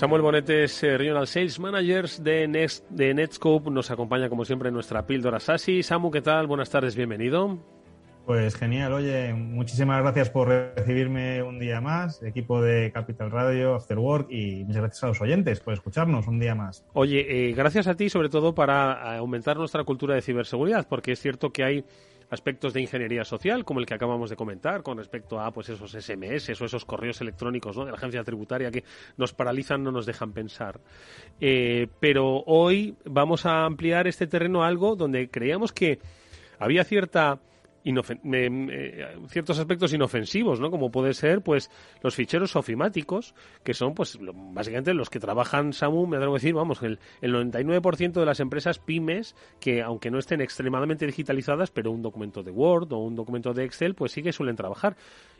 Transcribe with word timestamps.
Samuel 0.00 0.22
Bonetes, 0.22 0.82
eh, 0.82 0.96
Regional 0.96 1.26
Sales 1.26 1.60
Managers 1.60 2.24
de, 2.24 2.48
Next, 2.48 2.88
de 2.88 3.12
Netscope, 3.12 3.70
nos 3.70 3.90
acompaña 3.90 4.30
como 4.30 4.46
siempre 4.46 4.68
en 4.68 4.74
nuestra 4.74 5.06
píldora 5.06 5.40
SASI. 5.40 5.82
Samu, 5.82 6.10
¿qué 6.10 6.22
tal? 6.22 6.46
Buenas 6.46 6.70
tardes, 6.70 6.96
bienvenido. 6.96 7.58
Pues 8.24 8.56
genial, 8.56 8.94
oye, 8.94 9.34
muchísimas 9.34 10.00
gracias 10.00 10.30
por 10.30 10.48
recibirme 10.48 11.42
un 11.42 11.58
día 11.58 11.82
más, 11.82 12.22
equipo 12.22 12.62
de 12.62 12.90
Capital 12.92 13.30
Radio, 13.30 13.74
After 13.74 13.98
Work 13.98 14.28
y 14.30 14.64
muchas 14.64 14.80
gracias 14.80 15.04
a 15.04 15.08
los 15.08 15.20
oyentes 15.20 15.60
por 15.60 15.74
escucharnos 15.74 16.26
un 16.26 16.40
día 16.40 16.54
más. 16.54 16.82
Oye, 16.94 17.50
eh, 17.50 17.52
gracias 17.52 17.86
a 17.86 17.94
ti 17.94 18.08
sobre 18.08 18.30
todo 18.30 18.54
para 18.54 19.18
aumentar 19.18 19.58
nuestra 19.58 19.84
cultura 19.84 20.14
de 20.14 20.22
ciberseguridad, 20.22 20.88
porque 20.88 21.12
es 21.12 21.20
cierto 21.20 21.52
que 21.52 21.62
hay 21.62 21.84
aspectos 22.30 22.72
de 22.72 22.80
ingeniería 22.80 23.24
social, 23.24 23.64
como 23.64 23.80
el 23.80 23.86
que 23.86 23.94
acabamos 23.94 24.30
de 24.30 24.36
comentar, 24.36 24.82
con 24.82 24.98
respecto 24.98 25.40
a 25.40 25.50
pues 25.50 25.68
esos 25.68 25.92
SMS 25.92 26.60
o 26.60 26.64
esos 26.64 26.84
correos 26.84 27.20
electrónicos 27.20 27.76
de 27.76 27.86
la 27.86 27.92
agencia 27.92 28.24
tributaria 28.24 28.70
que 28.70 28.84
nos 29.16 29.32
paralizan, 29.32 29.82
no 29.82 29.92
nos 29.92 30.06
dejan 30.06 30.32
pensar. 30.32 30.80
Eh, 31.40 31.88
pero 31.98 32.42
hoy 32.46 32.96
vamos 33.04 33.46
a 33.46 33.64
ampliar 33.64 34.06
este 34.06 34.26
terreno 34.26 34.62
a 34.62 34.68
algo 34.68 34.96
donde 34.96 35.28
creíamos 35.28 35.72
que 35.72 35.98
había 36.58 36.84
cierta 36.84 37.40
ciertos 39.28 39.58
aspectos 39.58 39.92
inofensivos, 39.92 40.60
¿no? 40.60 40.70
Como 40.70 40.90
puede 40.90 41.14
ser, 41.14 41.42
pues, 41.42 41.70
los 42.02 42.14
ficheros 42.14 42.56
ofimáticos, 42.56 43.34
que 43.64 43.74
son, 43.74 43.94
pues, 43.94 44.18
básicamente 44.20 44.94
los 44.94 45.10
que 45.10 45.20
trabajan 45.20 45.72
SAMU, 45.72 46.06
me 46.06 46.16
atrevo 46.16 46.34
a 46.34 46.38
decir, 46.38 46.54
vamos, 46.54 46.82
el, 46.82 46.98
el 47.20 47.34
99% 47.34 48.12
de 48.12 48.26
las 48.26 48.40
empresas 48.40 48.78
pymes 48.78 49.34
que, 49.60 49.82
aunque 49.82 50.10
no 50.10 50.18
estén 50.18 50.40
extremadamente 50.40 51.06
digitalizadas, 51.06 51.70
pero 51.70 51.90
un 51.90 52.02
documento 52.02 52.42
de 52.42 52.50
Word 52.50 52.92
o 52.92 52.98
un 52.98 53.16
documento 53.16 53.52
de 53.52 53.64
Excel, 53.64 53.94
pues 53.94 54.12
sí 54.12 54.22
que 54.22 54.32
suelen 54.32 54.56
trabajar. 54.56 54.96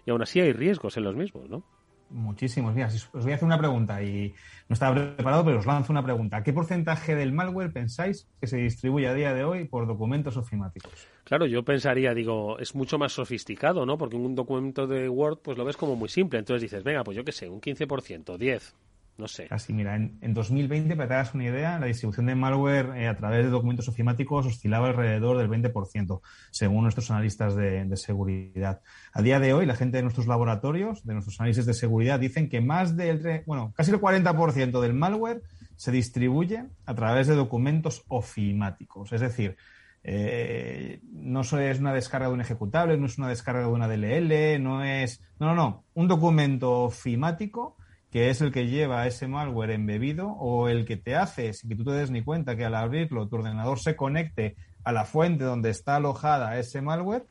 Y 0.06 0.10
aún 0.10 0.22
así 0.22 0.40
hay 0.40 0.52
riesgos 0.52 0.96
en 0.96 1.04
los 1.04 1.16
mismos, 1.16 1.48
¿no? 1.48 1.62
Muchísimos. 2.10 2.74
Mira, 2.74 2.88
os 2.88 3.08
voy 3.12 3.32
a 3.32 3.36
hacer 3.36 3.46
una 3.46 3.58
pregunta 3.58 4.02
y 4.02 4.34
no 4.68 4.74
estaba 4.74 4.94
preparado, 5.14 5.44
pero 5.44 5.60
os 5.60 5.66
lanzo 5.66 5.92
una 5.92 6.02
pregunta. 6.02 6.42
¿Qué 6.42 6.52
porcentaje 6.52 7.14
del 7.14 7.32
malware 7.32 7.72
pensáis 7.72 8.28
que 8.40 8.48
se 8.48 8.56
distribuye 8.56 9.06
a 9.06 9.14
día 9.14 9.32
de 9.32 9.44
hoy 9.44 9.64
por 9.64 9.86
documentos 9.86 10.36
ofimáticos? 10.36 10.92
Claro, 11.24 11.46
yo 11.46 11.64
pensaría, 11.64 12.12
digo, 12.12 12.58
es 12.58 12.74
mucho 12.74 12.98
más 12.98 13.12
sofisticado, 13.12 13.86
¿no? 13.86 13.96
Porque 13.96 14.16
un 14.16 14.34
documento 14.34 14.88
de 14.88 15.08
Word, 15.08 15.38
pues 15.38 15.56
lo 15.56 15.64
ves 15.64 15.76
como 15.76 15.94
muy 15.94 16.08
simple. 16.08 16.40
Entonces 16.40 16.62
dices, 16.62 16.82
venga, 16.82 17.04
pues 17.04 17.16
yo 17.16 17.24
qué 17.24 17.32
sé, 17.32 17.48
un 17.48 17.60
15%, 17.60 18.36
10%. 18.36 18.72
No 19.20 19.28
sé. 19.28 19.48
Casi, 19.48 19.74
mira, 19.74 19.96
en, 19.96 20.32
2020, 20.32 20.96
para 20.96 21.04
que 21.04 21.08
te 21.08 21.14
hagas 21.14 21.34
una 21.34 21.44
idea, 21.44 21.78
la 21.78 21.84
distribución 21.84 22.24
de 22.24 22.34
malware 22.34 22.96
eh, 22.96 23.06
a 23.06 23.18
través 23.18 23.44
de 23.44 23.50
documentos 23.50 23.86
ofimáticos 23.86 24.46
oscilaba 24.46 24.88
alrededor 24.88 25.36
del 25.36 25.50
20%, 25.50 26.20
según 26.50 26.84
nuestros 26.84 27.10
analistas 27.10 27.54
de, 27.54 27.94
seguridad. 27.98 28.80
A 29.12 29.20
día 29.20 29.38
de 29.38 29.52
hoy, 29.52 29.66
la 29.66 29.76
gente 29.76 29.98
de 29.98 30.02
nuestros 30.02 30.26
laboratorios, 30.26 31.04
de 31.04 31.12
nuestros 31.12 31.38
análisis 31.38 31.66
de 31.66 31.74
seguridad, 31.74 32.18
dicen 32.18 32.48
que 32.48 32.62
más 32.62 32.96
del, 32.96 33.42
bueno, 33.44 33.74
casi 33.76 33.90
el 33.90 34.00
40% 34.00 34.80
del 34.80 34.94
malware 34.94 35.42
se 35.76 35.92
distribuye 35.92 36.64
a 36.86 36.94
través 36.94 37.26
de 37.26 37.34
documentos 37.34 38.04
ofimáticos. 38.08 39.12
Es 39.12 39.20
decir, 39.20 39.58
eh, 40.02 41.00
no 41.12 41.42
es 41.42 41.52
una 41.52 41.92
descarga 41.92 42.28
de 42.28 42.32
un 42.32 42.40
ejecutable, 42.40 42.96
no 42.96 43.04
es 43.04 43.18
una 43.18 43.28
descarga 43.28 43.60
de 43.60 43.66
una 43.66 43.86
DLL, 43.86 44.62
no 44.62 44.82
es. 44.82 45.20
No, 45.38 45.48
no, 45.48 45.54
no. 45.54 45.84
Un 45.92 46.08
documento 46.08 46.84
ofimático 46.84 47.76
que 48.10 48.30
es 48.30 48.40
el 48.40 48.52
que 48.52 48.66
lleva 48.66 49.06
ese 49.06 49.28
malware 49.28 49.70
embebido 49.70 50.28
o 50.28 50.68
el 50.68 50.84
que 50.84 50.96
te 50.96 51.14
hace, 51.14 51.52
sin 51.52 51.70
que 51.70 51.76
tú 51.76 51.84
te 51.84 51.92
des 51.92 52.10
ni 52.10 52.22
cuenta, 52.22 52.56
que 52.56 52.64
al 52.64 52.74
abrirlo 52.74 53.28
tu 53.28 53.36
ordenador 53.36 53.78
se 53.78 53.96
conecte 53.96 54.56
a 54.82 54.92
la 54.92 55.04
fuente 55.04 55.44
donde 55.44 55.70
está 55.70 55.96
alojada 55.96 56.58
ese 56.58 56.82
malware, 56.82 57.26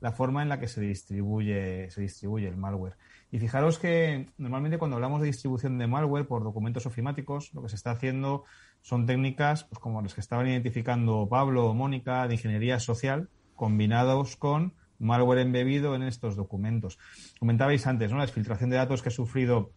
la 0.00 0.12
forma 0.12 0.42
en 0.42 0.48
la 0.48 0.58
que 0.58 0.68
se 0.68 0.80
distribuye, 0.80 1.90
se 1.90 2.00
distribuye 2.00 2.48
el 2.48 2.56
malware. 2.56 2.96
Y 3.30 3.38
fijaros 3.38 3.78
que 3.78 4.30
normalmente 4.36 4.78
cuando 4.78 4.96
hablamos 4.96 5.20
de 5.20 5.28
distribución 5.28 5.78
de 5.78 5.86
malware 5.86 6.26
por 6.26 6.42
documentos 6.44 6.86
ofimáticos, 6.86 7.52
lo 7.54 7.62
que 7.62 7.68
se 7.68 7.76
está 7.76 7.92
haciendo 7.92 8.44
son 8.80 9.06
técnicas 9.06 9.64
pues, 9.64 9.78
como 9.78 10.02
las 10.02 10.14
que 10.14 10.20
estaban 10.20 10.48
identificando 10.48 11.28
Pablo 11.30 11.66
o 11.66 11.74
Mónica 11.74 12.26
de 12.26 12.34
ingeniería 12.34 12.80
social, 12.80 13.28
combinados 13.54 14.36
con 14.36 14.74
malware 14.98 15.40
embebido 15.40 15.94
en 15.94 16.02
estos 16.02 16.36
documentos. 16.36 16.98
Comentabais 17.38 17.86
antes, 17.86 18.10
¿no? 18.10 18.18
La 18.18 18.24
exfiltración 18.24 18.70
de 18.70 18.76
datos 18.76 19.02
que 19.02 19.08
ha 19.08 19.12
sufrido 19.12 19.72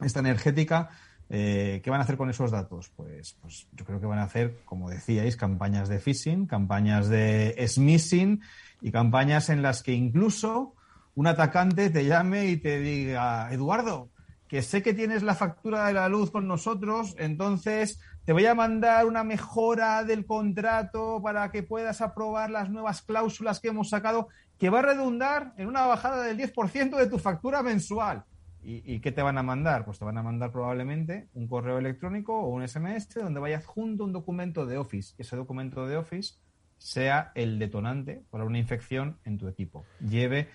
esta 0.00 0.20
energética, 0.20 0.90
eh, 1.30 1.80
¿qué 1.82 1.90
van 1.90 2.00
a 2.00 2.04
hacer 2.04 2.16
con 2.16 2.30
esos 2.30 2.50
datos? 2.50 2.90
Pues, 2.96 3.36
pues 3.40 3.68
yo 3.72 3.84
creo 3.84 4.00
que 4.00 4.06
van 4.06 4.18
a 4.18 4.24
hacer, 4.24 4.60
como 4.64 4.88
decíais, 4.88 5.36
campañas 5.36 5.88
de 5.88 5.98
phishing, 5.98 6.46
campañas 6.46 7.08
de 7.08 7.54
smishing 7.66 8.40
y 8.80 8.90
campañas 8.90 9.50
en 9.50 9.62
las 9.62 9.82
que 9.82 9.92
incluso 9.92 10.74
un 11.14 11.26
atacante 11.26 11.90
te 11.90 12.06
llame 12.06 12.46
y 12.46 12.56
te 12.56 12.80
diga, 12.80 13.52
Eduardo, 13.52 14.10
que 14.46 14.62
sé 14.62 14.82
que 14.82 14.94
tienes 14.94 15.22
la 15.22 15.34
factura 15.34 15.86
de 15.86 15.92
la 15.92 16.08
luz 16.08 16.30
con 16.30 16.48
nosotros, 16.48 17.14
entonces 17.18 18.00
te 18.24 18.32
voy 18.32 18.46
a 18.46 18.54
mandar 18.54 19.06
una 19.06 19.24
mejora 19.24 20.04
del 20.04 20.24
contrato 20.24 21.20
para 21.22 21.50
que 21.50 21.62
puedas 21.62 22.00
aprobar 22.00 22.50
las 22.50 22.70
nuevas 22.70 23.02
cláusulas 23.02 23.60
que 23.60 23.68
hemos 23.68 23.90
sacado, 23.90 24.28
que 24.58 24.70
va 24.70 24.78
a 24.78 24.82
redundar 24.82 25.52
en 25.56 25.68
una 25.68 25.86
bajada 25.86 26.22
del 26.22 26.38
10% 26.38 26.96
de 26.96 27.06
tu 27.06 27.18
factura 27.18 27.62
mensual. 27.62 28.24
¿Y, 28.70 29.00
qué 29.00 29.12
te 29.12 29.22
van 29.22 29.38
a 29.38 29.42
mandar? 29.42 29.86
Pues 29.86 29.98
te 29.98 30.04
van 30.04 30.18
a 30.18 30.22
mandar 30.22 30.52
probablemente 30.52 31.28
un 31.32 31.48
correo 31.48 31.78
electrónico 31.78 32.38
o 32.38 32.48
un 32.48 32.68
SMS 32.68 33.08
donde 33.14 33.40
vaya 33.40 33.56
adjunto 33.56 34.04
un 34.04 34.12
documento 34.12 34.66
de 34.66 34.76
Office. 34.76 35.14
Y 35.16 35.22
ese 35.22 35.36
documento 35.36 35.86
de 35.86 35.96
Office 35.96 36.34
sea 36.76 37.32
el 37.34 37.58
detonante 37.58 38.24
para 38.28 38.44
una 38.44 38.58
infección 38.58 39.16
en 39.24 39.38
tu 39.38 39.48
equipo. 39.48 39.86
Lleve 40.06 40.48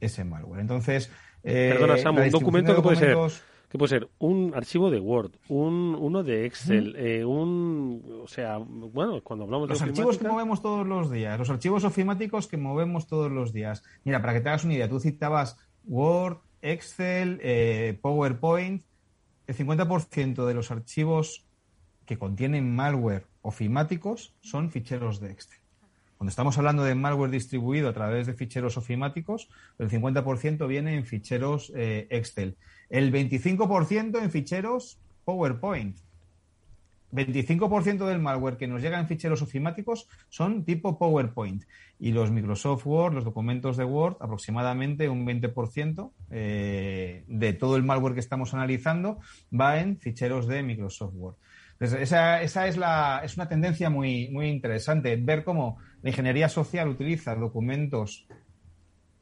ese 0.00 0.24
malware. 0.24 0.62
Entonces. 0.62 1.12
Eh, 1.42 1.74
Perdona, 1.74 1.98
Sam, 1.98 2.16
un 2.16 2.30
documento 2.30 2.74
que 2.74 2.80
puede 2.80 2.96
ser. 2.96 3.16
Que 3.68 3.76
puede 3.76 3.90
ser 3.90 4.08
un 4.18 4.54
archivo 4.54 4.90
de 4.90 4.98
Word, 4.98 5.32
un, 5.50 5.94
uno 6.00 6.22
de 6.22 6.46
Excel, 6.46 6.96
eh, 6.96 7.22
un. 7.22 8.02
O 8.22 8.28
sea, 8.28 8.56
bueno, 8.56 9.22
cuando 9.22 9.44
hablamos 9.44 9.68
los 9.68 9.78
de. 9.78 9.84
Los 9.84 9.90
archivos 9.90 10.16
que 10.16 10.26
movemos 10.26 10.62
todos 10.62 10.86
los 10.86 11.10
días, 11.10 11.38
los 11.38 11.50
archivos 11.50 11.84
ofimáticos 11.84 12.48
que 12.48 12.56
movemos 12.56 13.06
todos 13.06 13.30
los 13.30 13.52
días. 13.52 13.84
Mira, 14.04 14.22
para 14.22 14.32
que 14.32 14.40
te 14.40 14.48
hagas 14.48 14.64
una 14.64 14.72
idea, 14.72 14.88
tú 14.88 15.00
citabas 15.00 15.58
Word, 15.84 16.38
Excel, 16.62 17.40
eh, 17.42 17.98
PowerPoint, 18.00 18.82
el 19.46 19.56
50% 19.56 20.46
de 20.46 20.54
los 20.54 20.70
archivos 20.70 21.46
que 22.04 22.18
contienen 22.18 22.74
malware 22.74 23.26
ofimáticos 23.42 24.34
son 24.40 24.70
ficheros 24.70 25.20
de 25.20 25.30
Excel. 25.30 25.58
Cuando 26.16 26.30
estamos 26.30 26.58
hablando 26.58 26.82
de 26.82 26.96
malware 26.96 27.30
distribuido 27.30 27.88
a 27.88 27.92
través 27.92 28.26
de 28.26 28.34
ficheros 28.34 28.76
ofimáticos, 28.76 29.48
el 29.78 29.88
50% 29.88 30.66
viene 30.66 30.96
en 30.96 31.04
ficheros 31.04 31.72
eh, 31.76 32.08
Excel. 32.10 32.56
El 32.90 33.12
25% 33.12 34.20
en 34.20 34.30
ficheros 34.30 34.98
PowerPoint. 35.24 35.96
25% 37.12 38.06
del 38.06 38.18
malware 38.18 38.56
que 38.56 38.68
nos 38.68 38.82
llega 38.82 38.98
en 38.98 39.06
ficheros 39.06 39.42
ofimáticos 39.42 40.08
son 40.28 40.64
tipo 40.64 40.98
PowerPoint 40.98 41.64
y 41.98 42.12
los 42.12 42.30
Microsoft 42.30 42.86
Word, 42.86 43.14
los 43.14 43.24
documentos 43.24 43.76
de 43.76 43.84
Word, 43.84 44.16
aproximadamente 44.20 45.08
un 45.08 45.26
20% 45.26 46.12
eh, 46.30 47.24
de 47.26 47.52
todo 47.54 47.76
el 47.76 47.82
malware 47.82 48.14
que 48.14 48.20
estamos 48.20 48.54
analizando 48.54 49.18
va 49.58 49.80
en 49.80 49.98
ficheros 49.98 50.46
de 50.46 50.62
Microsoft 50.62 51.14
Word. 51.14 51.36
esa, 51.80 52.42
esa 52.42 52.68
es 52.68 53.36
una 53.36 53.48
tendencia 53.48 53.90
muy, 53.90 54.28
muy 54.30 54.48
interesante, 54.48 55.16
ver 55.16 55.44
cómo 55.44 55.78
la 56.02 56.10
ingeniería 56.10 56.48
social 56.48 56.88
utiliza 56.88 57.34
documentos 57.34 58.26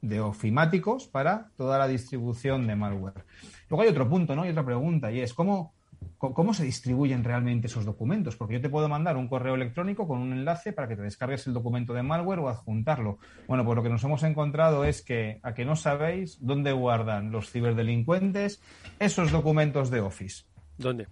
de 0.00 0.20
ofimáticos 0.20 1.08
para 1.08 1.50
toda 1.56 1.78
la 1.78 1.88
distribución 1.88 2.66
de 2.66 2.76
malware. 2.76 3.24
Luego 3.68 3.82
hay 3.82 3.88
otro 3.88 4.08
punto, 4.08 4.36
¿no? 4.36 4.46
Y 4.46 4.50
otra 4.50 4.64
pregunta, 4.64 5.10
y 5.10 5.20
es 5.20 5.34
cómo 5.34 5.74
¿Cómo 6.18 6.54
se 6.54 6.64
distribuyen 6.64 7.24
realmente 7.24 7.66
esos 7.66 7.84
documentos? 7.84 8.36
Porque 8.36 8.54
yo 8.54 8.60
te 8.60 8.70
puedo 8.70 8.88
mandar 8.88 9.16
un 9.16 9.28
correo 9.28 9.54
electrónico 9.54 10.08
con 10.08 10.18
un 10.18 10.32
enlace 10.32 10.72
para 10.72 10.88
que 10.88 10.96
te 10.96 11.02
descargues 11.02 11.46
el 11.46 11.52
documento 11.52 11.92
de 11.92 12.02
malware 12.02 12.38
o 12.38 12.48
adjuntarlo. 12.48 13.18
Bueno, 13.46 13.64
pues 13.64 13.76
lo 13.76 13.82
que 13.82 13.90
nos 13.90 14.02
hemos 14.04 14.22
encontrado 14.22 14.84
es 14.84 15.02
que 15.02 15.40
a 15.42 15.52
que 15.54 15.64
no 15.64 15.76
sabéis 15.76 16.38
dónde 16.40 16.72
guardan 16.72 17.30
los 17.30 17.50
ciberdelincuentes 17.50 18.62
esos 18.98 19.30
documentos 19.30 19.90
de 19.90 20.00
Office. 20.00 20.44
¿Dónde? 20.78 21.06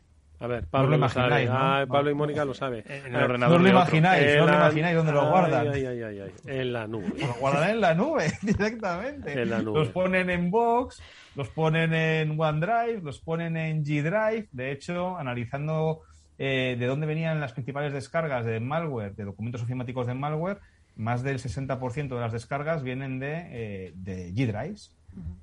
A 0.44 0.46
ver, 0.46 0.66
Pablo 0.66 0.98
lo, 0.98 1.08
sabe. 1.08 1.48
Ah, 1.50 1.86
Pablo 1.88 2.10
y 2.10 2.14
Mónica 2.14 2.44
lo 2.44 2.52
saben. 2.52 2.84
En 2.86 3.14
el 3.14 3.22
ordenador. 3.22 3.56
No 3.56 3.64
lo 3.64 3.70
imagináis, 3.70 4.36
no 4.36 4.46
lo 4.46 4.52
imagináis 4.52 4.94
dónde 4.94 5.12
lo 5.12 5.30
guardan. 5.30 5.68
Ay, 5.72 5.86
ay, 5.86 6.02
ay, 6.02 6.32
en 6.44 6.70
la 6.70 6.86
nube. 6.86 7.14
Lo 7.18 7.32
guardan 7.40 7.70
en 7.70 7.80
la 7.80 7.94
nube, 7.94 8.30
directamente. 8.42 9.40
En 9.40 9.48
la 9.48 9.62
nube. 9.62 9.78
Los 9.78 9.88
ponen 9.88 10.28
en 10.28 10.50
Box, 10.50 11.02
los 11.34 11.48
ponen 11.48 11.94
en 11.94 12.38
OneDrive, 12.38 13.00
los 13.00 13.20
ponen 13.20 13.56
en 13.56 13.82
G 13.86 14.02
Drive. 14.02 14.48
De 14.52 14.70
hecho, 14.70 15.16
analizando 15.16 16.02
eh, 16.36 16.76
de 16.78 16.86
dónde 16.86 17.06
venían 17.06 17.40
las 17.40 17.54
principales 17.54 17.94
descargas 17.94 18.44
de 18.44 18.60
malware, 18.60 19.14
de 19.14 19.24
documentos 19.24 19.62
ofimáticos 19.62 20.06
de 20.06 20.12
malware, 20.12 20.58
más 20.94 21.22
del 21.22 21.38
60% 21.38 22.08
de 22.08 22.20
las 22.20 22.32
descargas 22.32 22.82
vienen 22.82 23.18
de, 23.18 23.46
eh, 23.50 23.92
de 23.94 24.30
G 24.34 24.46
Drives, 24.46 24.94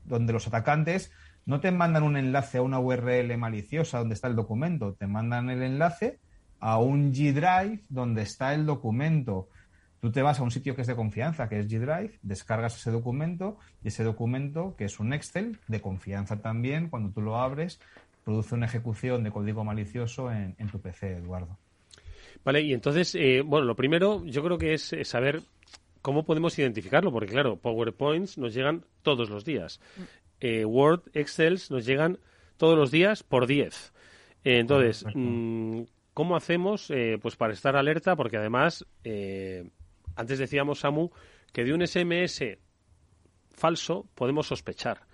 donde 0.06 0.31
los 0.31 0.47
atacantes 0.47 1.12
no 1.51 1.59
te 1.59 1.69
mandan 1.69 2.03
un 2.03 2.15
enlace 2.15 2.59
a 2.59 2.62
una 2.62 2.80
URL 2.80 3.38
maliciosa 3.38 4.00
donde 4.00 4.15
está 4.15 4.30
el 4.30 4.38
documento, 4.38 4.94
te 4.94 5.06
mandan 5.06 5.50
el 5.50 5.62
enlace 5.63 6.18
a 6.62 6.77
un 6.77 7.13
G 7.13 7.33
Drive 7.33 7.83
donde 7.89 8.21
está 8.21 8.53
el 8.53 8.65
documento. 8.65 9.50
Tú 10.00 10.13
te 10.13 10.21
vas 10.21 10.39
a 10.39 10.44
un 10.44 10.51
sitio 10.51 10.77
que 10.77 10.83
es 10.83 10.88
de 10.88 10.95
confianza, 10.95 11.50
que 11.50 11.59
es 11.59 11.68
G 11.68 11.81
Drive, 11.81 12.19
descargas 12.21 12.77
ese 12.77 12.89
documento 12.89 13.57
y 13.83 13.89
ese 13.89 14.06
documento, 14.06 14.77
que 14.77 14.86
es 14.86 14.98
un 15.01 15.12
Excel 15.12 15.59
de 15.68 15.81
confianza 15.81 16.42
también, 16.42 16.88
cuando 16.88 17.09
tú 17.12 17.19
lo 17.19 17.38
abres, 17.38 17.81
produce 18.24 18.56
una 18.56 18.68
ejecución 18.68 19.21
de 19.25 19.31
código 19.31 19.65
malicioso 19.65 20.31
en, 20.31 20.56
tu 20.71 20.80
PC, 20.80 21.18
Eduardo. 21.18 21.57
Vale, 22.45 22.62
y 22.62 22.71
entonces, 22.71 23.13
eh, 23.15 23.42
bueno, 23.42 23.65
lo 23.65 23.75
primero 23.75 24.24
yo 24.24 24.42
creo 24.42 24.57
que 24.57 24.75
es 24.75 24.95
saber 25.04 25.42
cómo 26.01 26.24
podemos 26.24 26.57
identificarlo, 26.57 27.12
porque 27.12 27.33
claro, 27.33 27.57
PowerPoints 27.57 28.38
nos 28.38 28.54
llegan 28.54 28.86
todos 29.04 29.30
los 29.30 29.44
días. 29.44 29.81
Eh, 30.41 30.65
Word, 30.65 31.03
Excel 31.13 31.61
nos 31.69 31.85
llegan 31.85 32.19
todos 32.57 32.77
los 32.77 32.91
días 32.91 33.23
por 33.23 33.47
10. 33.47 33.93
Eh, 34.43 34.59
entonces, 34.59 35.05
mm, 35.13 35.83
¿cómo 36.13 36.35
hacemos 36.35 36.91
pues 37.21 37.35
para 37.38 37.53
estar 37.53 37.77
alerta? 37.77 38.15
Porque 38.17 38.38
además, 38.38 38.85
antes 40.15 40.39
decíamos, 40.39 40.79
Samu, 40.79 41.11
que 41.53 41.63
de 41.63 41.73
un 41.73 41.81
SMS 41.81 42.57
falso 43.51 44.07
podemos 44.15 44.47
sospechar 44.47 45.05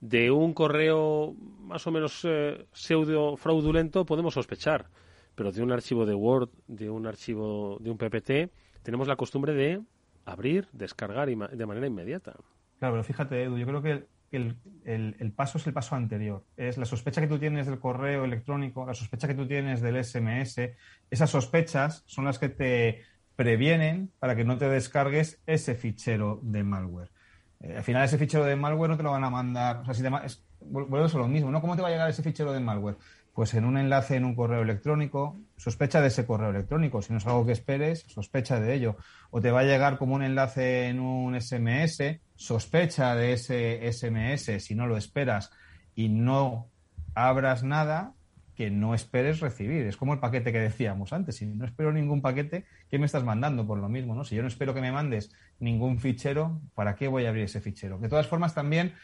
de 0.00 0.30
un 0.30 0.54
correo 0.54 1.34
más 1.60 1.86
o 1.86 1.90
menos 1.90 2.24
eh, 2.24 2.66
pseudo 2.72 3.36
fraudulento 3.36 4.04
podemos 4.04 4.34
sospechar, 4.34 4.86
pero 5.34 5.52
de 5.52 5.62
un 5.62 5.72
archivo 5.72 6.06
de 6.06 6.14
Word, 6.14 6.50
de 6.66 6.90
un 6.90 7.06
archivo 7.06 7.78
de 7.80 7.90
un 7.90 7.98
PPT, 7.98 8.52
tenemos 8.82 9.08
la 9.08 9.16
costumbre 9.16 9.54
de 9.54 9.80
abrir, 10.24 10.68
descargar 10.72 11.28
de 11.28 11.66
manera 11.66 11.86
inmediata. 11.86 12.36
Claro, 12.78 12.94
pero 12.94 13.04
fíjate, 13.04 13.42
Edu, 13.42 13.58
yo 13.58 13.66
creo 13.66 13.82
que 13.82 14.04
el, 14.30 14.56
el, 14.84 15.32
paso 15.32 15.58
es 15.58 15.66
el 15.66 15.72
paso 15.72 15.94
anterior. 15.94 16.44
Es 16.56 16.76
la 16.76 16.84
sospecha 16.84 17.20
que 17.20 17.26
tú 17.26 17.38
tienes 17.38 17.66
del 17.66 17.78
correo 17.78 18.24
electrónico, 18.24 18.86
la 18.86 18.94
sospecha 18.94 19.26
que 19.26 19.34
tú 19.34 19.46
tienes 19.46 19.80
del 19.80 20.02
SMS. 20.02 20.60
Esas 21.10 21.30
sospechas 21.30 22.02
son 22.06 22.24
las 22.24 22.38
que 22.38 22.48
te 22.48 23.02
previenen 23.36 24.10
para 24.18 24.34
que 24.34 24.44
no 24.44 24.58
te 24.58 24.68
descargues 24.68 25.40
ese 25.46 25.74
fichero 25.74 26.40
de 26.42 26.64
malware. 26.64 27.10
Eh, 27.60 27.76
al 27.76 27.84
final 27.84 28.04
ese 28.04 28.18
fichero 28.18 28.44
de 28.44 28.56
malware 28.56 28.90
no 28.90 28.96
te 28.96 29.02
lo 29.02 29.12
van 29.12 29.24
a 29.24 29.30
mandar, 29.30 29.78
o 29.78 29.84
sea, 29.84 29.94
si 29.94 30.02
te, 30.02 30.10
es, 30.24 30.44
vuelves 30.60 31.14
a 31.14 31.18
lo 31.18 31.28
mismo, 31.28 31.50
¿no? 31.50 31.60
¿Cómo 31.60 31.76
te 31.76 31.82
va 31.82 31.88
a 31.88 31.90
llegar 31.90 32.10
ese 32.10 32.22
fichero 32.22 32.52
de 32.52 32.60
malware? 32.60 32.96
Pues 33.38 33.54
en 33.54 33.64
un 33.64 33.78
enlace 33.78 34.16
en 34.16 34.24
un 34.24 34.34
correo 34.34 34.62
electrónico, 34.62 35.38
sospecha 35.56 36.00
de 36.00 36.08
ese 36.08 36.26
correo 36.26 36.50
electrónico, 36.50 37.02
si 37.02 37.12
no 37.12 37.18
es 37.18 37.26
algo 37.28 37.46
que 37.46 37.52
esperes, 37.52 38.04
sospecha 38.08 38.58
de 38.58 38.74
ello. 38.74 38.96
O 39.30 39.40
te 39.40 39.52
va 39.52 39.60
a 39.60 39.62
llegar 39.62 39.96
como 39.96 40.16
un 40.16 40.24
enlace 40.24 40.88
en 40.88 40.98
un 40.98 41.40
SMS, 41.40 42.18
sospecha 42.34 43.14
de 43.14 43.34
ese 43.34 43.92
SMS 43.92 44.60
si 44.60 44.74
no 44.74 44.88
lo 44.88 44.96
esperas 44.96 45.52
y 45.94 46.08
no 46.08 46.66
abras 47.14 47.62
nada, 47.62 48.16
que 48.56 48.72
no 48.72 48.92
esperes 48.92 49.38
recibir. 49.38 49.86
Es 49.86 49.96
como 49.96 50.14
el 50.14 50.18
paquete 50.18 50.50
que 50.50 50.58
decíamos 50.58 51.12
antes. 51.12 51.36
Si 51.36 51.46
no 51.46 51.64
espero 51.64 51.92
ningún 51.92 52.20
paquete, 52.20 52.64
¿qué 52.90 52.98
me 52.98 53.06
estás 53.06 53.22
mandando 53.22 53.64
por 53.64 53.78
lo 53.78 53.88
mismo? 53.88 54.16
¿no? 54.16 54.24
Si 54.24 54.34
yo 54.34 54.42
no 54.42 54.48
espero 54.48 54.74
que 54.74 54.80
me 54.80 54.90
mandes 54.90 55.30
ningún 55.60 56.00
fichero, 56.00 56.60
¿para 56.74 56.96
qué 56.96 57.06
voy 57.06 57.26
a 57.26 57.28
abrir 57.28 57.44
ese 57.44 57.60
fichero? 57.60 57.98
De 57.98 58.08
todas 58.08 58.26
formas, 58.26 58.56
también 58.56 58.94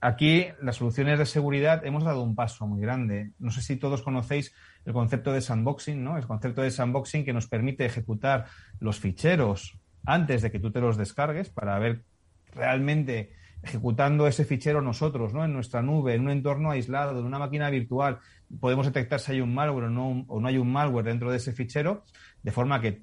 aquí 0.00 0.46
las 0.60 0.76
soluciones 0.76 1.18
de 1.18 1.26
seguridad 1.26 1.84
hemos 1.84 2.04
dado 2.04 2.22
un 2.22 2.34
paso 2.34 2.66
muy 2.66 2.80
grande. 2.80 3.32
No 3.38 3.50
sé 3.50 3.62
si 3.62 3.76
todos 3.76 4.02
conocéis 4.02 4.54
el 4.84 4.92
concepto 4.92 5.32
de 5.32 5.40
sandboxing, 5.40 6.02
¿no? 6.02 6.16
El 6.16 6.26
concepto 6.26 6.62
de 6.62 6.70
sandboxing 6.70 7.24
que 7.24 7.32
nos 7.32 7.48
permite 7.48 7.84
ejecutar 7.84 8.46
los 8.78 9.00
ficheros 9.00 9.78
antes 10.04 10.42
de 10.42 10.50
que 10.50 10.60
tú 10.60 10.70
te 10.70 10.80
los 10.80 10.96
descargues 10.96 11.50
para 11.50 11.78
ver 11.78 12.04
realmente 12.54 13.32
ejecutando 13.62 14.26
ese 14.26 14.44
fichero 14.44 14.80
nosotros, 14.80 15.32
¿no? 15.32 15.44
En 15.44 15.52
nuestra 15.52 15.82
nube, 15.82 16.14
en 16.14 16.22
un 16.22 16.30
entorno 16.30 16.70
aislado, 16.70 17.18
en 17.18 17.26
una 17.26 17.38
máquina 17.38 17.68
virtual, 17.70 18.20
podemos 18.60 18.86
detectar 18.86 19.18
si 19.18 19.32
hay 19.32 19.40
un 19.40 19.54
malware 19.54 19.84
o 19.84 19.90
no, 19.90 20.24
o 20.28 20.40
no 20.40 20.48
hay 20.48 20.58
un 20.58 20.70
malware 20.70 21.04
dentro 21.04 21.30
de 21.30 21.38
ese 21.38 21.52
fichero, 21.52 22.04
de 22.42 22.52
forma 22.52 22.80
que 22.80 23.02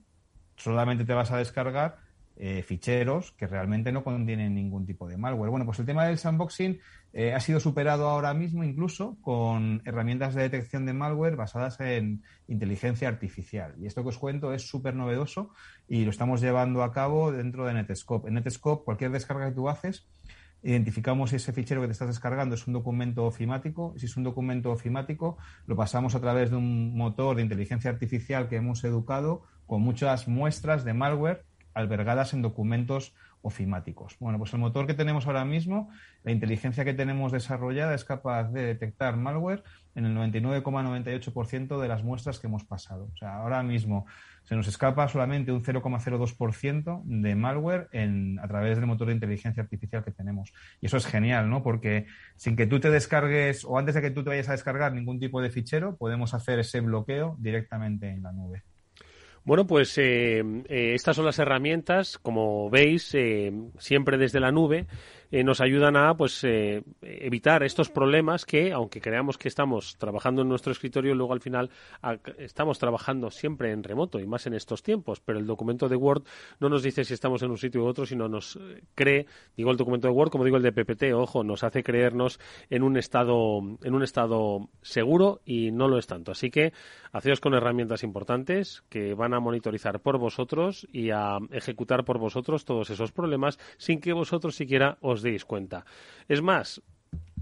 solamente 0.56 1.06
te 1.06 1.14
vas 1.14 1.32
a 1.32 1.38
descargar 1.38 1.98
eh, 2.36 2.64
ficheros 2.64 3.32
que 3.34 3.48
realmente 3.48 3.92
no 3.92 4.04
contienen 4.04 4.56
ningún 4.56 4.86
tipo 4.86 5.08
de 5.08 5.18
malware. 5.18 5.50
Bueno, 5.50 5.66
pues 5.66 5.80
el 5.80 5.86
tema 5.86 6.06
del 6.06 6.18
sandboxing 6.18 6.80
eh, 7.14 7.34
ha 7.34 7.40
sido 7.40 7.60
superado 7.60 8.10
ahora 8.10 8.34
mismo 8.34 8.64
incluso 8.64 9.18
con 9.22 9.84
herramientas 9.86 10.34
de 10.34 10.42
detección 10.42 10.86
de 10.88 10.94
malware 10.94 11.36
basadas 11.36 11.80
en 11.80 12.24
inteligencia 12.48 13.08
artificial. 13.08 13.76
Y 13.80 13.86
esto 13.86 14.02
que 14.02 14.10
os 14.10 14.18
cuento 14.18 14.52
es 14.52 14.68
súper 14.68 14.96
novedoso 14.96 15.52
y 15.88 16.06
lo 16.06 16.10
estamos 16.10 16.42
llevando 16.42 16.82
a 16.84 16.92
cabo 16.92 17.32
dentro 17.32 17.66
de 17.66 17.74
Netscope. 17.76 18.30
En 18.30 18.36
Netscope, 18.36 18.84
cualquier 18.84 19.12
descarga 19.12 19.50
que 19.50 19.56
tú 19.56 19.70
haces, 19.70 20.08
identificamos 20.64 21.30
si 21.30 21.36
ese 21.36 21.54
fichero 21.54 21.82
que 21.82 21.88
te 21.88 21.94
estás 21.94 22.08
descargando 22.08 22.56
es 22.56 22.66
un 22.66 22.74
documento 22.74 23.26
ofimático. 23.26 23.94
Si 23.98 24.08
es 24.08 24.18
un 24.18 24.24
documento 24.24 24.72
ofimático, 24.72 25.38
lo 25.68 25.76
pasamos 25.76 26.16
a 26.16 26.22
través 26.22 26.50
de 26.50 26.56
un 26.56 26.98
motor 26.98 27.36
de 27.36 27.44
inteligencia 27.44 27.92
artificial 27.92 28.48
que 28.48 28.56
hemos 28.56 28.84
educado 28.84 29.44
con 29.68 29.82
muchas 29.82 30.28
muestras 30.28 30.84
de 30.84 30.94
malware 30.94 31.44
albergadas 31.74 32.34
en 32.34 32.42
documentos 32.42 33.14
ofimáticos. 33.44 34.16
Bueno, 34.20 34.40
pues 34.40 34.54
el 34.54 34.60
motor 34.60 34.88
que 34.88 34.94
tenemos 34.94 35.28
ahora 35.28 35.44
mismo, 35.44 35.90
la 36.24 36.32
inteligencia 36.32 36.86
que 36.86 36.94
tenemos 36.94 37.32
desarrollada 37.32 37.94
es 37.94 38.06
capaz 38.06 38.52
de 38.52 38.64
detectar 38.64 39.18
malware 39.18 39.64
en 39.96 40.06
el 40.06 40.16
99,98% 40.16 41.80
de 41.80 41.88
las 41.88 42.04
muestras 42.04 42.40
que 42.40 42.48
hemos 42.48 42.64
pasado. 42.64 43.10
O 43.14 43.18
sea, 43.18 43.36
ahora 43.36 43.62
mismo 43.62 44.06
se 44.44 44.56
nos 44.56 44.68
escapa 44.68 45.08
solamente 45.10 45.52
un 45.52 45.62
0,02% 45.62 47.04
de 47.04 47.36
malware 47.36 47.90
en, 47.92 48.40
a 48.40 48.48
través 48.48 48.78
del 48.78 48.88
motor 48.88 49.08
de 49.08 49.16
inteligencia 49.16 49.62
artificial 49.62 50.06
que 50.06 50.12
tenemos. 50.12 50.54
Y 50.80 50.86
eso 50.86 50.96
es 50.96 51.06
genial, 51.06 51.50
¿no? 51.50 51.64
Porque 51.64 52.08
sin 52.38 52.56
que 52.56 52.66
tú 52.66 52.80
te 52.80 52.90
descargues 52.90 53.66
o 53.66 53.78
antes 53.78 53.96
de 53.96 54.02
que 54.02 54.12
tú 54.12 54.24
te 54.24 54.30
vayas 54.30 54.48
a 54.48 54.54
descargar 54.54 54.94
ningún 54.94 55.20
tipo 55.20 55.42
de 55.42 55.50
fichero, 55.50 55.98
podemos 55.98 56.34
hacer 56.34 56.60
ese 56.60 56.80
bloqueo 56.80 57.36
directamente 57.40 58.10
en 58.10 58.24
la 58.24 58.32
nube. 58.32 58.64
Bueno, 59.46 59.68
pues 59.68 59.98
eh, 59.98 60.42
eh, 60.70 60.94
estas 60.94 61.18
son 61.18 61.26
las 61.26 61.38
herramientas, 61.38 62.18
como 62.18 62.70
veis, 62.70 63.14
eh, 63.14 63.52
siempre 63.78 64.18
desde 64.18 64.40
la 64.40 64.54
nube, 64.54 64.88
eh, 65.34 65.44
nos 65.44 65.62
ayudan 65.62 65.98
a 65.98 66.16
pues 66.16 66.44
eh, 66.44 66.84
evitar 67.02 67.64
estos 67.64 67.90
problemas 67.90 68.46
que, 68.46 68.72
aunque 68.72 69.02
creamos 69.02 69.40
que 69.40 69.48
estamos 69.48 69.98
trabajando 69.98 70.44
en 70.44 70.48
nuestro 70.48 70.72
escritorio, 70.72 71.16
luego 71.16 71.34
al 71.34 71.42
final 71.42 71.72
estamos 72.38 72.78
trabajando 72.78 73.32
siempre 73.32 73.72
en 73.72 73.82
remoto 73.82 74.20
y 74.20 74.28
más 74.28 74.46
en 74.46 74.54
estos 74.54 74.84
tiempos. 74.84 75.22
Pero 75.22 75.40
el 75.40 75.48
documento 75.48 75.90
de 75.90 75.96
Word 75.96 76.22
no 76.60 76.70
nos 76.70 76.84
dice 76.84 77.04
si 77.04 77.16
estamos 77.16 77.42
en 77.42 77.50
un 77.50 77.58
sitio 77.58 77.82
u 77.82 77.88
otro, 77.88 78.06
sino 78.06 78.30
nos 78.30 78.58
eh, 78.58 78.84
cree, 78.94 79.26
digo 79.58 79.72
el 79.72 79.78
documento 79.78 80.08
de 80.08 80.14
Word, 80.14 80.30
como 80.30 80.44
digo 80.44 80.58
el 80.58 80.62
de 80.62 80.72
PPT, 80.72 81.14
ojo, 81.16 81.44
nos 81.44 81.64
hace 81.64 81.82
creernos 81.82 82.40
en 82.70 82.84
un 82.84 82.96
estado, 82.96 83.58
en 83.82 83.96
un 83.96 84.04
estado 84.04 84.70
seguro 84.84 85.42
y 85.46 85.72
no 85.72 85.88
lo 85.88 85.98
es 85.98 86.06
tanto. 86.06 86.32
Así 86.32 86.52
que 86.52 86.74
haceos 87.12 87.40
con 87.40 87.56
herramientas 87.56 88.04
importantes 88.04 88.84
que 88.88 89.16
van 89.16 89.34
a 89.34 89.40
monitorizar 89.40 90.00
por 90.00 90.20
vosotros 90.20 90.88
y 90.92 91.10
a 91.10 91.40
ejecutar 91.50 92.06
por 92.06 92.20
vosotros 92.20 92.66
todos 92.66 92.92
esos 92.92 93.12
problemas 93.12 93.58
sin 93.78 94.00
que 94.00 94.14
vosotros 94.14 94.56
siquiera 94.56 95.00
os 95.02 95.23
deis 95.24 95.46
cuenta. 95.46 95.86
Es 96.28 96.42
más, 96.42 96.82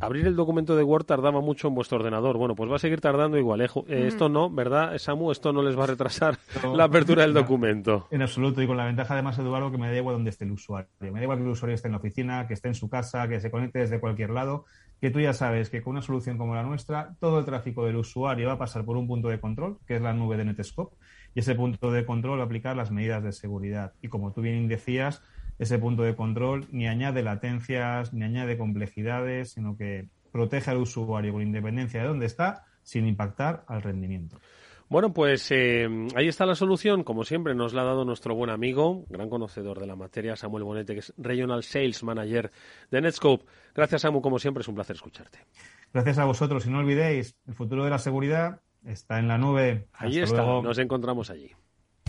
abrir 0.01 0.25
el 0.25 0.35
documento 0.35 0.75
de 0.75 0.83
Word 0.83 1.05
tardaba 1.05 1.41
mucho 1.41 1.67
en 1.67 1.75
vuestro 1.75 1.97
ordenador. 1.97 2.37
Bueno, 2.37 2.55
pues 2.55 2.69
va 2.69 2.75
a 2.75 2.79
seguir 2.79 2.99
tardando 2.99 3.37
igual. 3.37 3.61
¿eh? 3.61 3.67
eh 3.87 4.07
esto 4.07 4.29
no, 4.29 4.49
¿verdad, 4.49 4.97
Samu? 4.97 5.31
Esto 5.31 5.53
no 5.53 5.61
les 5.61 5.77
va 5.77 5.83
a 5.83 5.87
retrasar 5.87 6.37
la 6.75 6.85
apertura 6.85 7.21
del 7.21 7.33
documento. 7.33 8.07
En 8.11 8.21
absoluto. 8.21 8.61
Y 8.61 8.67
con 8.67 8.77
la 8.77 8.85
ventaja, 8.85 9.13
además, 9.13 9.37
Eduardo, 9.37 9.71
que 9.71 9.77
me 9.77 9.87
da 9.87 9.95
igual 9.95 10.15
donde 10.15 10.31
esté 10.31 10.45
el 10.45 10.51
usuario. 10.51 10.89
Me 10.99 11.11
da 11.11 11.23
igual 11.23 11.37
que 11.37 11.43
el 11.43 11.51
usuario 11.51 11.75
esté 11.75 11.87
en 11.87 11.93
la 11.93 11.99
oficina, 11.99 12.47
que 12.47 12.55
esté 12.55 12.67
en 12.67 12.75
su 12.75 12.89
casa, 12.89 13.27
que 13.27 13.39
se 13.39 13.51
conecte 13.51 13.79
desde 13.79 13.99
cualquier 13.99 14.31
lado. 14.31 14.65
Que 14.99 15.11
tú 15.11 15.19
ya 15.19 15.33
sabes 15.33 15.69
que 15.69 15.81
con 15.81 15.91
una 15.91 16.01
solución 16.01 16.37
como 16.37 16.55
la 16.55 16.63
nuestra, 16.63 17.15
todo 17.19 17.39
el 17.39 17.45
tráfico 17.45 17.85
del 17.85 17.95
usuario 17.95 18.47
va 18.47 18.53
a 18.53 18.59
pasar 18.59 18.85
por 18.85 18.97
un 18.97 19.07
punto 19.07 19.29
de 19.29 19.39
control, 19.39 19.77
que 19.87 19.95
es 19.95 20.01
la 20.01 20.13
nube 20.13 20.37
de 20.37 20.45
Netscope, 20.45 20.95
y 21.33 21.39
ese 21.39 21.55
punto 21.55 21.91
de 21.91 22.05
control 22.05 22.37
va 22.37 22.43
a 22.43 22.45
aplicar 22.45 22.75
las 22.75 22.91
medidas 22.91 23.23
de 23.23 23.31
seguridad. 23.31 23.93
Y 24.01 24.09
como 24.09 24.31
tú 24.31 24.41
bien 24.41 24.67
decías, 24.67 25.23
ese 25.61 25.77
punto 25.77 26.01
de 26.01 26.15
control 26.15 26.65
ni 26.71 26.87
añade 26.87 27.21
latencias, 27.21 28.13
ni 28.13 28.23
añade 28.23 28.57
complejidades, 28.57 29.51
sino 29.51 29.77
que 29.77 30.07
protege 30.31 30.71
al 30.71 30.77
usuario 30.77 31.33
con 31.33 31.43
independencia 31.43 32.01
de 32.01 32.07
dónde 32.07 32.25
está, 32.25 32.65
sin 32.81 33.05
impactar 33.05 33.63
al 33.67 33.83
rendimiento. 33.83 34.39
Bueno, 34.89 35.13
pues 35.13 35.51
eh, 35.51 35.87
ahí 36.15 36.27
está 36.27 36.47
la 36.47 36.55
solución. 36.55 37.03
Como 37.03 37.23
siempre, 37.23 37.53
nos 37.53 37.73
la 37.73 37.83
ha 37.83 37.85
dado 37.85 38.05
nuestro 38.05 38.33
buen 38.33 38.49
amigo, 38.49 39.05
gran 39.07 39.29
conocedor 39.29 39.79
de 39.79 39.85
la 39.85 39.95
materia, 39.95 40.35
Samuel 40.35 40.63
Bonete, 40.63 40.93
que 40.93 40.99
es 40.99 41.13
Regional 41.15 41.61
Sales 41.61 42.03
Manager 42.03 42.49
de 42.89 43.01
Netscope. 43.01 43.45
Gracias, 43.75 44.01
Samu, 44.01 44.19
como 44.19 44.39
siempre, 44.39 44.61
es 44.61 44.67
un 44.67 44.75
placer 44.75 44.95
escucharte. 44.95 45.45
Gracias 45.93 46.17
a 46.17 46.25
vosotros. 46.25 46.65
Y 46.65 46.71
no 46.71 46.79
olvidéis, 46.79 47.37
el 47.45 47.53
futuro 47.53 47.83
de 47.83 47.91
la 47.91 47.99
seguridad 47.99 48.61
está 48.83 49.19
en 49.19 49.27
la 49.27 49.37
nube. 49.37 49.85
Ahí 49.93 50.19
está, 50.19 50.43
nos 50.43 50.79
encontramos 50.79 51.29
allí. 51.29 51.51